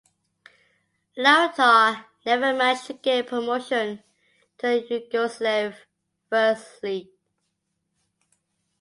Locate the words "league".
6.81-7.09